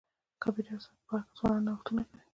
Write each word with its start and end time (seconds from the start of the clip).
د 0.33 0.33
کمپیوټر 0.43 0.77
ساینس 0.83 0.95
په 0.99 1.03
برخه 1.09 1.23
کي 1.27 1.33
ځوانان 1.37 1.63
نوښتونه 1.67 2.01
کوي. 2.09 2.13